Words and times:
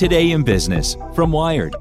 Today 0.00 0.30
in 0.30 0.44
Business 0.44 0.96
from 1.14 1.30
Wired. 1.30 1.76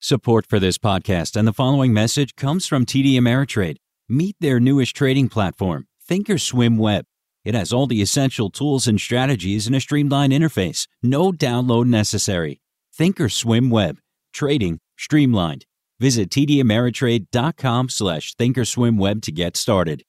Support 0.00 0.44
for 0.44 0.58
this 0.58 0.76
podcast 0.76 1.34
and 1.34 1.48
the 1.48 1.54
following 1.54 1.94
message 1.94 2.36
comes 2.36 2.66
from 2.66 2.84
TD 2.84 3.14
Ameritrade. 3.14 3.76
Meet 4.06 4.36
their 4.38 4.60
newest 4.60 4.94
trading 4.94 5.30
platform, 5.30 5.86
Thinkorswim 6.06 6.76
Web. 6.76 7.06
It 7.42 7.54
has 7.54 7.72
all 7.72 7.86
the 7.86 8.02
essential 8.02 8.50
tools 8.50 8.86
and 8.86 9.00
strategies 9.00 9.66
in 9.66 9.72
a 9.72 9.80
streamlined 9.80 10.34
interface. 10.34 10.86
No 11.02 11.32
download 11.32 11.86
necessary. 11.86 12.60
Thinkorswim 13.00 13.70
Web. 13.70 13.96
Trading 14.34 14.78
streamlined. 14.98 15.64
Visit 16.00 16.28
tdameritrade.com 16.28 17.88
slash 17.88 18.34
thinkorswimweb 18.34 19.22
to 19.22 19.32
get 19.32 19.56
started. 19.56 20.02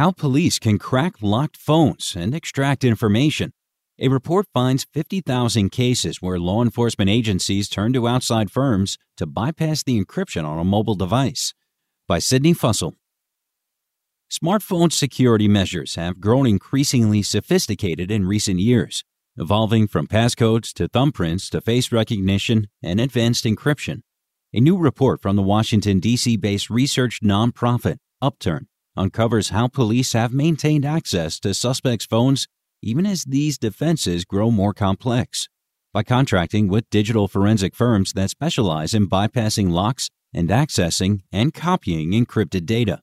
How 0.00 0.12
police 0.12 0.58
can 0.58 0.78
crack 0.78 1.16
locked 1.20 1.58
phones 1.58 2.16
and 2.16 2.34
extract 2.34 2.84
information. 2.84 3.52
A 3.98 4.08
report 4.08 4.46
finds 4.54 4.86
50,000 4.94 5.68
cases 5.68 6.22
where 6.22 6.38
law 6.38 6.62
enforcement 6.62 7.10
agencies 7.10 7.68
turn 7.68 7.92
to 7.92 8.08
outside 8.08 8.50
firms 8.50 8.96
to 9.18 9.26
bypass 9.26 9.82
the 9.82 10.02
encryption 10.02 10.46
on 10.46 10.58
a 10.58 10.64
mobile 10.64 10.94
device. 10.94 11.52
By 12.08 12.18
Sydney 12.18 12.54
Fussell. 12.54 12.94
Smartphone 14.32 14.90
security 14.90 15.48
measures 15.48 15.96
have 15.96 16.18
grown 16.18 16.46
increasingly 16.46 17.22
sophisticated 17.22 18.10
in 18.10 18.26
recent 18.26 18.58
years, 18.58 19.04
evolving 19.36 19.86
from 19.86 20.06
passcodes 20.06 20.72
to 20.72 20.88
thumbprints 20.88 21.50
to 21.50 21.60
face 21.60 21.92
recognition 21.92 22.68
and 22.82 23.02
advanced 23.02 23.44
encryption. 23.44 24.00
A 24.54 24.60
new 24.60 24.78
report 24.78 25.20
from 25.20 25.36
the 25.36 25.42
Washington, 25.42 26.00
D.C. 26.00 26.38
based 26.38 26.70
research 26.70 27.20
nonprofit, 27.22 27.98
Upturn, 28.22 28.66
uncovers 28.96 29.50
how 29.50 29.68
police 29.68 30.12
have 30.12 30.32
maintained 30.32 30.84
access 30.84 31.38
to 31.40 31.54
suspects' 31.54 32.06
phones 32.06 32.46
even 32.82 33.06
as 33.06 33.24
these 33.24 33.58
defenses 33.58 34.24
grow 34.24 34.50
more 34.50 34.72
complex. 34.72 35.48
By 35.92 36.02
contracting 36.02 36.68
with 36.68 36.88
digital 36.90 37.28
forensic 37.28 37.74
firms 37.74 38.12
that 38.14 38.30
specialize 38.30 38.94
in 38.94 39.08
bypassing 39.08 39.70
locks 39.70 40.08
and 40.32 40.48
accessing 40.48 41.20
and 41.32 41.52
copying 41.52 42.12
encrypted 42.12 42.64
data. 42.64 43.00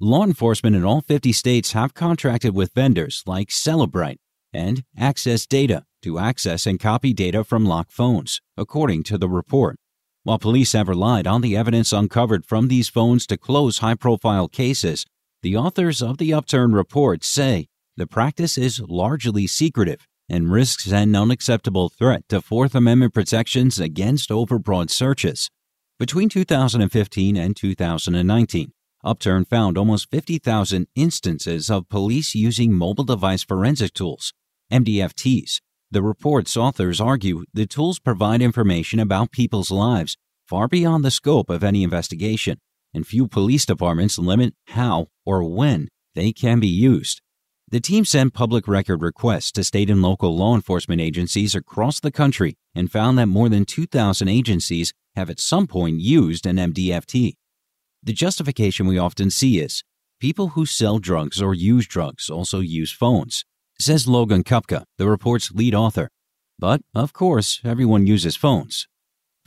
Law 0.00 0.24
enforcement 0.24 0.76
in 0.76 0.84
all 0.84 1.00
50 1.00 1.32
states 1.32 1.72
have 1.72 1.94
contracted 1.94 2.54
with 2.54 2.74
vendors 2.74 3.22
like 3.26 3.48
Cellebrite 3.48 4.18
and 4.52 4.84
Access 4.96 5.46
Data 5.46 5.84
to 6.02 6.18
access 6.18 6.66
and 6.66 6.78
copy 6.78 7.12
data 7.12 7.42
from 7.42 7.66
locked 7.66 7.90
phones, 7.90 8.40
according 8.56 9.02
to 9.04 9.18
the 9.18 9.28
report. 9.28 9.76
While 10.22 10.38
police 10.38 10.72
have 10.74 10.88
relied 10.88 11.26
on 11.26 11.40
the 11.40 11.56
evidence 11.56 11.92
uncovered 11.92 12.44
from 12.44 12.68
these 12.68 12.88
phones 12.88 13.26
to 13.26 13.36
close 13.36 13.78
high 13.78 13.94
profile 13.96 14.46
cases, 14.46 15.04
the 15.42 15.56
authors 15.56 16.02
of 16.02 16.18
the 16.18 16.34
Upturn 16.34 16.72
report 16.72 17.22
say 17.22 17.68
the 17.96 18.08
practice 18.08 18.58
is 18.58 18.80
largely 18.80 19.46
secretive 19.46 20.06
and 20.28 20.50
risks 20.50 20.90
an 20.90 21.14
unacceptable 21.14 21.88
threat 21.88 22.24
to 22.28 22.40
Fourth 22.40 22.74
Amendment 22.74 23.14
protections 23.14 23.78
against 23.78 24.30
overbroad 24.30 24.90
searches. 24.90 25.48
Between 25.98 26.28
2015 26.28 27.36
and 27.36 27.56
2019, 27.56 28.72
Upturn 29.04 29.44
found 29.44 29.78
almost 29.78 30.10
50,000 30.10 30.88
instances 30.96 31.70
of 31.70 31.88
police 31.88 32.34
using 32.34 32.72
mobile 32.74 33.04
device 33.04 33.44
forensic 33.44 33.94
tools, 33.94 34.32
MDFTs. 34.72 35.60
The 35.90 36.02
report's 36.02 36.56
authors 36.56 37.00
argue 37.00 37.44
the 37.54 37.66
tools 37.66 38.00
provide 38.00 38.42
information 38.42 38.98
about 38.98 39.30
people's 39.30 39.70
lives 39.70 40.16
far 40.48 40.66
beyond 40.66 41.04
the 41.04 41.10
scope 41.12 41.48
of 41.48 41.62
any 41.62 41.84
investigation, 41.84 42.58
and 42.94 43.06
few 43.06 43.28
police 43.28 43.66
departments 43.66 44.18
limit 44.18 44.54
how 44.68 45.06
or 45.24 45.42
when 45.44 45.88
they 46.14 46.32
can 46.32 46.60
be 46.60 46.68
used. 46.68 47.20
The 47.70 47.80
team 47.80 48.06
sent 48.06 48.32
public 48.32 48.66
record 48.66 49.02
requests 49.02 49.52
to 49.52 49.62
state 49.62 49.90
and 49.90 50.00
local 50.00 50.34
law 50.34 50.54
enforcement 50.54 51.02
agencies 51.02 51.54
across 51.54 52.00
the 52.00 52.10
country 52.10 52.54
and 52.74 52.90
found 52.90 53.18
that 53.18 53.26
more 53.26 53.50
than 53.50 53.66
2,000 53.66 54.26
agencies 54.26 54.94
have 55.16 55.28
at 55.28 55.38
some 55.38 55.66
point 55.66 56.00
used 56.00 56.46
an 56.46 56.56
MDFT. 56.56 57.34
The 58.02 58.12
justification 58.14 58.86
we 58.86 58.96
often 58.96 59.30
see 59.30 59.60
is 59.60 59.82
people 60.18 60.48
who 60.50 60.64
sell 60.64 60.98
drugs 60.98 61.42
or 61.42 61.52
use 61.52 61.86
drugs 61.86 62.30
also 62.30 62.60
use 62.60 62.90
phones, 62.90 63.44
says 63.78 64.08
Logan 64.08 64.44
Koepke, 64.44 64.84
the 64.96 65.08
report's 65.08 65.50
lead 65.50 65.74
author. 65.74 66.08
But, 66.58 66.80
of 66.94 67.12
course, 67.12 67.60
everyone 67.64 68.06
uses 68.06 68.34
phones. 68.34 68.88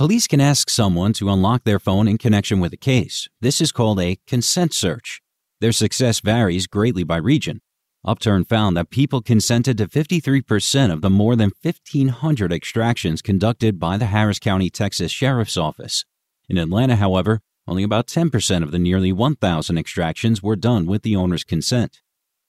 Police 0.02 0.26
can 0.26 0.42
ask 0.42 0.72
someone 0.72 1.14
to 1.14 1.30
unlock 1.30 1.64
their 1.64 1.78
phone 1.78 2.08
in 2.08 2.18
connection 2.18 2.60
with 2.60 2.74
a 2.74 2.76
case. 2.76 3.30
This 3.40 3.62
is 3.62 3.72
called 3.72 4.00
a 4.00 4.18
consent 4.26 4.74
search. 4.74 5.22
Their 5.60 5.72
success 5.72 6.22
varies 6.22 6.66
greatly 6.66 7.04
by 7.04 7.18
region. 7.18 7.62
Upturn 8.04 8.46
found 8.46 8.76
that 8.76 8.90
people 8.90 9.22
consented 9.22 9.78
to 9.78 9.86
53% 9.86 10.92
of 10.92 11.02
the 11.02 11.12
more 11.12 11.36
than 11.36 11.52
1,500 11.62 12.52
extractions 12.52 13.22
conducted 13.22 13.80
by 13.80 13.96
the 13.96 14.08
Harris 14.08 14.40
County, 14.40 14.72
Texas 14.72 15.12
Sheriff's 15.12 15.56
Office. 15.56 16.04
In 16.50 16.58
Atlanta, 16.58 16.96
however, 16.96 17.42
only 17.68 17.84
about 17.84 18.08
10% 18.08 18.64
of 18.64 18.72
the 18.72 18.80
nearly 18.80 19.14
1,000 19.14 19.78
extractions 19.78 20.42
were 20.42 20.56
done 20.56 20.88
with 20.88 21.04
the 21.04 21.16
owner's 21.16 21.44
consent. 21.44 22.02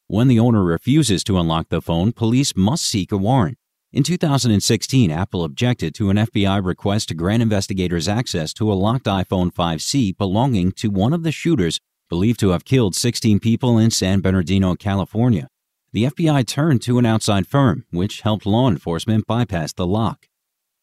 When 0.07 0.29
the 0.29 0.41
owner 0.41 0.65
refuses 0.65 1.23
to 1.25 1.39
unlock 1.39 1.69
the 1.69 1.83
phone, 1.83 2.13
police 2.13 2.57
must 2.57 2.85
seek 2.85 3.13
a 3.13 3.19
warrant. 3.19 3.59
In 3.93 4.03
2016, 4.03 5.11
Apple 5.11 5.45
objected 5.45 5.95
to 5.97 6.09
an 6.09 6.17
FBI 6.17 6.65
request 6.65 7.09
to 7.09 7.15
grant 7.15 7.43
investigators 7.43 8.09
access 8.09 8.55
to 8.55 8.73
a 8.73 8.75
locked 8.75 9.05
iPhone 9.05 9.53
5C 9.53 10.17
belonging 10.17 10.73
to 10.73 10.89
one 10.89 11.13
of 11.13 11.25
the 11.25 11.31
shooters 11.31 11.79
believed 12.09 12.41
to 12.41 12.51
have 12.51 12.65
killed 12.65 12.95
16 12.95 13.39
people 13.39 13.77
in 13.77 13.91
San 13.91 14.21
Bernardino, 14.21 14.75
California. 14.77 15.47
The 15.93 16.05
FBI 16.05 16.47
turned 16.47 16.81
to 16.83 16.99
an 16.99 17.05
outside 17.05 17.47
firm, 17.47 17.85
which 17.91 18.23
helped 18.23 18.47
law 18.47 18.71
enforcement 18.71 19.27
bypass 19.27 19.75
the 19.75 19.87
lock. 19.87 20.25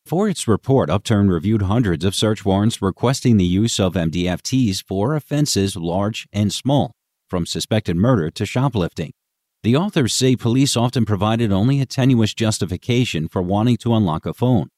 For 0.05 0.29
its 0.29 0.47
report, 0.47 0.91
Upturn 0.91 1.31
reviewed 1.31 1.63
hundreds 1.63 2.05
of 2.05 2.13
search 2.13 2.45
warrants 2.45 2.79
requesting 2.79 3.38
the 3.38 3.44
use 3.44 3.79
of 3.79 3.95
MDFTs 3.95 4.83
for 4.88 5.15
offenses 5.15 5.75
large 5.75 6.27
and 6.31 6.53
small, 6.53 6.91
from 7.27 7.47
suspected 7.47 7.95
murder 7.95 8.29
to 8.29 8.45
shoplifting. 8.45 9.13
The 9.61 9.75
authors 9.75 10.15
say 10.15 10.38
police 10.38 10.77
often 10.77 11.03
provided 11.03 11.51
only 11.51 11.81
a 11.81 11.85
tenuous 11.85 12.33
justification 12.33 13.27
for 13.27 13.41
wanting 13.41 13.75
to 13.77 13.94
unlock 13.94 14.25
a 14.25 14.33
phone. 14.33 14.69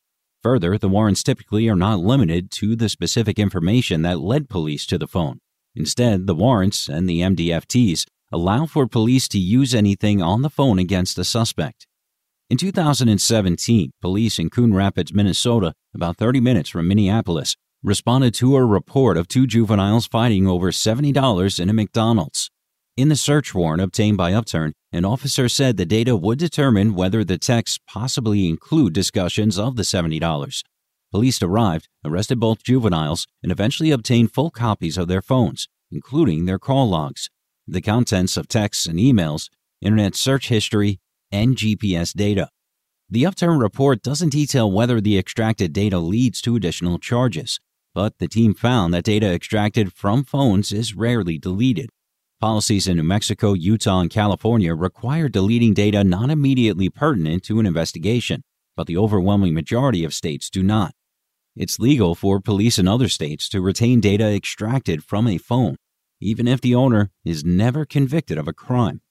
Further, 0.42 0.76
the 0.76 0.90
warrants 0.90 1.22
typically 1.22 1.70
are 1.70 1.76
not 1.76 2.00
limited 2.00 2.50
to 2.52 2.76
the 2.76 2.90
specific 2.90 3.38
information 3.38 4.02
that 4.02 4.20
led 4.20 4.50
police 4.50 4.88
to 4.88 4.98
the 4.98 5.08
phone. 5.08 5.40
Instead, 5.76 6.26
the 6.26 6.34
warrants 6.34 6.90
and 6.90 7.08
the 7.08 7.22
MDFTs 7.22 8.06
allow 8.32 8.66
for 8.66 8.88
police 8.88 9.28
to 9.28 9.38
use 9.38 9.76
anything 9.76 10.20
on 10.20 10.42
the 10.42 10.50
phone 10.50 10.80
against 10.80 11.20
a 11.20 11.24
suspect. 11.24 11.86
In 12.50 12.58
2017, 12.58 13.92
police 14.02 14.40
in 14.40 14.50
Coon 14.50 14.74
Rapids, 14.74 15.14
Minnesota, 15.14 15.74
about 15.94 16.18
30 16.18 16.40
minutes 16.40 16.70
from 16.70 16.88
Minneapolis, 16.88 17.56
responded 17.84 18.34
to 18.34 18.56
a 18.56 18.66
report 18.66 19.16
of 19.16 19.28
two 19.28 19.46
juveniles 19.46 20.08
fighting 20.08 20.48
over 20.48 20.72
$70 20.72 21.60
in 21.60 21.70
a 21.70 21.74
McDonald's. 21.74 22.50
In 23.02 23.10
the 23.10 23.16
search 23.16 23.56
warrant 23.56 23.82
obtained 23.82 24.18
by 24.18 24.32
Upturn, 24.32 24.74
An 24.92 25.06
officer 25.06 25.50
said 25.50 25.76
the 25.76 25.88
data 25.88 26.16
would 26.16 26.38
determine 26.38 26.94
whether 26.94 27.24
the 27.24 27.40
texts 27.40 27.80
possibly 27.88 28.48
include 28.48 28.94
discussions 28.94 29.58
of 29.58 29.76
the 29.76 29.82
$70. 29.82 30.64
Police 31.12 31.42
arrived, 31.42 31.88
arrested 32.06 32.40
both 32.40 32.64
juveniles, 32.64 33.26
and 33.42 33.52
eventually 33.52 33.90
obtained 33.90 34.32
full 34.32 34.52
copies 34.52 35.00
of 35.00 35.08
their 35.08 35.24
phones, 35.24 35.68
including 35.92 36.46
their 36.46 36.60
call 36.60 36.90
logs, 36.90 37.32
the 37.68 37.82
contents 37.82 38.38
of 38.38 38.48
texts 38.48 38.86
and 38.86 39.00
emails, 39.00 39.50
internet 39.82 40.14
search 40.16 40.50
history, 40.50 41.00
and 41.32 41.56
GPS 41.56 42.14
data. 42.14 42.50
The 43.10 43.26
Upturn 43.26 43.58
report 43.58 44.04
doesn't 44.04 44.30
detail 44.30 44.72
whether 44.72 45.02
the 45.02 45.18
extracted 45.18 45.74
data 45.74 45.98
leads 45.98 46.40
to 46.42 46.56
additional 46.56 47.00
charges, 47.00 47.60
but 47.96 48.20
the 48.20 48.28
team 48.28 48.54
found 48.54 48.94
that 48.94 49.06
data 49.06 49.34
extracted 49.34 49.92
from 49.92 50.24
phones 50.24 50.72
is 50.72 50.94
rarely 50.94 51.40
deleted. 51.40 51.90
Policies 52.42 52.88
in 52.88 52.98
New 52.98 53.04
Mexico, 53.04 53.54
Utah, 53.54 54.00
and 54.00 54.10
California 54.10 54.74
require 54.74 55.30
deleting 55.30 55.76
data 55.76 56.04
not 56.04 56.32
immediately 56.32 56.90
pertinent 56.90 57.44
to 57.44 57.60
an 57.60 57.68
investigation, 57.68 58.44
but 58.76 58.88
the 58.88 58.98
overwhelming 58.98 59.54
majority 59.54 60.04
of 60.04 60.12
states 60.12 60.50
do 60.50 60.64
not. 60.64 60.96
It's 61.56 61.78
legal 61.78 62.16
for 62.16 62.42
police 62.42 62.80
in 62.80 62.88
other 62.88 63.10
states 63.10 63.48
to 63.50 63.62
retain 63.62 64.00
data 64.00 64.26
extracted 64.26 65.04
from 65.04 65.28
a 65.28 65.38
phone, 65.38 65.76
even 66.20 66.48
if 66.48 66.62
the 66.62 66.74
owner 66.74 67.12
is 67.24 67.46
never 67.46 67.86
convicted 67.86 68.40
of 68.40 68.48
a 68.48 68.54
crime. 68.54 69.02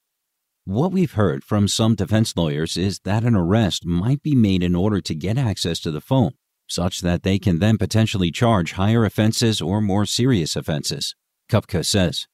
What 0.64 0.90
we've 0.90 1.12
heard 1.12 1.44
from 1.44 1.68
some 1.68 1.94
defense 1.94 2.36
lawyers 2.36 2.76
is 2.76 2.98
that 3.04 3.22
an 3.22 3.36
arrest 3.36 3.86
might 3.86 4.24
be 4.24 4.34
made 4.34 4.64
in 4.64 4.74
order 4.74 5.00
to 5.02 5.14
get 5.14 5.38
access 5.38 5.78
to 5.80 5.92
the 5.92 6.00
phone, 6.00 6.32
such 6.66 7.00
that 7.02 7.22
they 7.22 7.38
can 7.38 7.60
then 7.60 7.78
potentially 7.78 8.32
charge 8.32 8.72
higher 8.72 9.04
offenses 9.04 9.60
or 9.60 9.80
more 9.80 10.04
serious 10.04 10.56
offenses, 10.56 11.14
Koepke 11.48 11.86
says. 11.86 12.26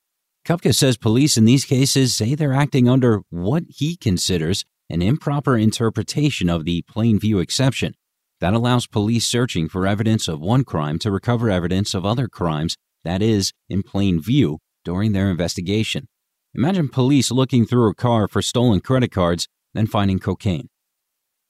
Koepke 0.47 0.73
says 0.73 0.97
police 0.97 1.37
in 1.37 1.45
these 1.45 1.65
cases 1.65 2.15
say 2.15 2.37
they're 2.37 2.53
acting 2.53 2.89
under 2.89 3.23
what 3.31 3.65
he 3.69 3.97
considers 3.97 4.65
an 4.89 5.03
improper 5.03 5.59
interpretation 5.59 6.49
of 6.49 6.65
the 6.65 6.83
plain 6.83 7.19
view 7.19 7.41
exception 7.41 7.95
that 8.41 8.55
allows 8.55 8.87
police 8.87 9.27
searching 9.27 9.69
for 9.69 9.89
evidence 9.89 10.29
of 10.29 10.39
one 10.39 10.63
crime 10.63 11.01
to 11.01 11.11
recover 11.11 11.51
evidence 11.51 11.95
of 11.95 12.07
other 12.07 12.29
crimes 12.29 12.77
that 13.03 13.23
is 13.23 13.53
in 13.69 13.83
plain 13.83 14.23
view 14.23 14.59
during 14.85 15.11
their 15.11 15.31
investigation. 15.31 16.07
Imagine 16.55 16.89
police 16.89 17.33
looking 17.33 17.67
through 17.67 17.91
a 17.91 17.95
car 17.95 18.29
for 18.29 18.41
stolen 18.41 18.79
credit 18.79 19.11
cards, 19.11 19.49
then 19.75 19.89
finding 19.89 20.21
cocaine. 20.21 20.69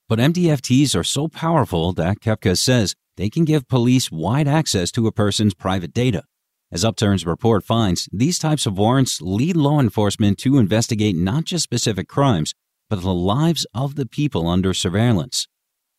But 0.08 0.20
MDFTs 0.20 0.96
are 0.96 1.04
so 1.04 1.28
powerful 1.28 1.92
that 1.92 2.20
Koepke 2.20 2.56
says 2.56 2.94
they 3.18 3.28
can 3.28 3.44
give 3.44 3.68
police 3.68 4.10
wide 4.10 4.48
access 4.48 4.90
to 4.92 5.06
a 5.06 5.12
person's 5.12 5.52
private 5.52 5.92
data. 5.92 6.22
As 6.72 6.84
Upturn's 6.84 7.24
report 7.24 7.64
finds, 7.64 8.08
these 8.12 8.40
types 8.40 8.66
of 8.66 8.76
warrants 8.76 9.20
lead 9.22 9.56
law 9.56 9.78
enforcement 9.78 10.36
to 10.38 10.58
investigate 10.58 11.14
not 11.14 11.44
just 11.44 11.62
specific 11.62 12.08
crimes, 12.08 12.54
but 12.90 13.02
the 13.02 13.14
lives 13.14 13.66
of 13.72 13.94
the 13.94 14.06
people 14.06 14.48
under 14.48 14.74
surveillance. 14.74 15.46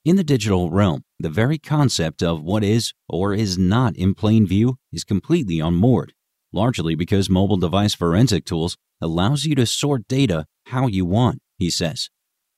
In 0.03 0.17
the 0.17 0.25
digital 0.25 0.69
realm, 0.69 1.03
the 1.19 1.29
very 1.29 1.57
concept 1.57 2.21
of 2.21 2.43
what 2.43 2.65
is 2.65 2.93
or 3.07 3.33
is 3.33 3.57
not 3.57 3.95
in 3.95 4.13
plain 4.13 4.45
view 4.45 4.77
is 4.91 5.05
completely 5.05 5.61
unmoored, 5.61 6.13
largely 6.51 6.95
because 6.95 7.29
mobile 7.29 7.57
device 7.57 7.93
forensic 7.93 8.43
tools 8.43 8.77
allows 9.01 9.45
you 9.45 9.55
to 9.55 9.65
sort 9.65 10.07
data 10.07 10.45
how 10.67 10.87
you 10.87 11.05
want, 11.05 11.39
he 11.57 11.69
says. 11.69 12.09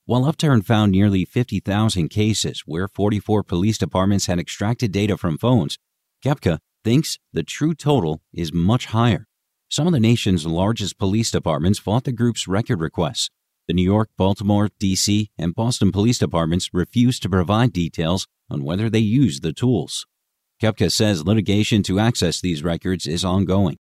While 0.05 0.25
Upturn 0.25 0.63
found 0.63 0.91
nearly 0.91 1.25
50,000 1.25 2.09
cases 2.09 2.63
where 2.65 2.87
44 2.87 3.43
police 3.43 3.77
departments 3.77 4.25
had 4.25 4.39
extracted 4.39 4.91
data 4.91 5.15
from 5.15 5.37
phones, 5.37 5.77
Koepke 6.25 6.57
thinks 6.83 7.17
the 7.33 7.43
true 7.43 7.73
total 7.73 8.21
is 8.33 8.53
much 8.53 8.87
higher. 8.87 9.27
Some 9.69 9.87
of 9.87 9.93
the 9.93 9.99
nation's 9.99 10.45
largest 10.45 10.97
police 10.97 11.31
departments 11.31 11.79
fought 11.79 12.05
the 12.05 12.11
group's 12.11 12.47
record 12.47 12.79
requests. 12.79 13.29
The 13.67 13.73
New 13.73 13.83
York, 13.83 14.09
Baltimore, 14.17 14.69
D.C., 14.79 15.29
and 15.37 15.53
Boston 15.53 15.91
police 15.91 16.17
departments 16.17 16.69
refused 16.73 17.21
to 17.21 17.29
provide 17.29 17.71
details 17.71 18.25
on 18.49 18.63
whether 18.63 18.89
they 18.89 18.99
used 18.99 19.43
the 19.43 19.53
tools. 19.53 20.07
Koepke 20.61 20.91
says 20.91 21.25
litigation 21.25 21.83
to 21.83 21.99
access 21.99 22.41
these 22.41 22.63
records 22.63 23.05
is 23.05 23.23
ongoing. 23.23 23.77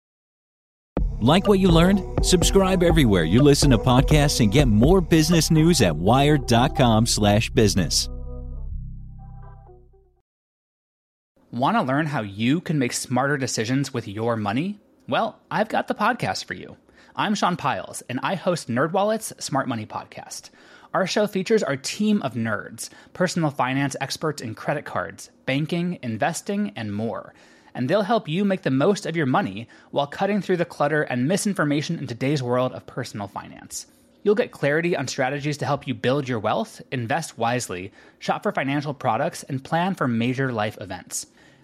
Like 1.21 1.47
what 1.47 1.59
you 1.59 1.69
learned? 1.69 2.23
Subscribe 2.23 2.83
everywhere 2.83 3.23
you 3.23 3.41
listen 3.41 3.71
to 3.71 3.77
podcasts 3.77 4.39
and 4.39 4.51
get 4.51 4.67
more 4.67 5.01
business 5.01 5.51
news 5.51 5.81
at 5.81 5.95
wired.com/business. 5.95 8.09
Want 11.51 11.77
to 11.77 11.81
learn 11.81 12.05
how 12.05 12.21
you 12.21 12.61
can 12.61 12.77
make 12.77 12.93
smarter 12.93 13.35
decisions 13.35 13.93
with 13.93 14.07
your 14.07 14.35
money? 14.35 14.79
Well, 15.07 15.39
I've 15.49 15.67
got 15.67 15.87
the 15.87 15.95
podcast 15.95 16.45
for 16.45 16.53
you. 16.53 16.77
I'm 17.15 17.33
Sean 17.33 17.57
Pyles, 17.57 18.03
and 18.07 18.19
I 18.21 18.35
host 18.35 18.67
NerdWallet's 18.69 19.43
Smart 19.43 19.67
Money 19.67 19.87
Podcast. 19.87 20.51
Our 20.93 21.07
show 21.07 21.25
features 21.25 21.63
our 21.63 21.75
team 21.75 22.21
of 22.21 22.35
nerds, 22.35 22.89
personal 23.13 23.49
finance 23.49 23.95
experts 23.99 24.41
in 24.43 24.53
credit 24.53 24.85
cards, 24.85 25.31
banking, 25.45 25.97
investing, 26.03 26.71
and 26.75 26.93
more– 26.93 27.33
and 27.73 27.89
they'll 27.89 28.01
help 28.01 28.27
you 28.27 28.43
make 28.43 28.63
the 28.63 28.71
most 28.71 29.05
of 29.05 29.15
your 29.15 29.25
money 29.25 29.67
while 29.91 30.07
cutting 30.07 30.41
through 30.41 30.57
the 30.57 30.65
clutter 30.65 31.03
and 31.03 31.27
misinformation 31.27 31.97
in 31.97 32.07
today's 32.07 32.43
world 32.43 32.73
of 32.73 32.85
personal 32.85 33.27
finance. 33.27 33.87
You'll 34.23 34.35
get 34.35 34.51
clarity 34.51 34.97
on 34.97 35.07
strategies 35.07 35.57
to 35.59 35.65
help 35.65 35.87
you 35.87 35.93
build 35.93 36.27
your 36.27 36.39
wealth, 36.39 36.81
invest 36.91 37.37
wisely, 37.37 37.93
shop 38.19 38.43
for 38.43 38.51
financial 38.51 38.93
products, 38.93 39.43
and 39.43 39.63
plan 39.63 39.95
for 39.95 40.07
major 40.07 40.51
life 40.51 40.77
events. 40.81 41.27